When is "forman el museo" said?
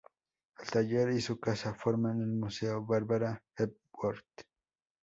1.75-2.83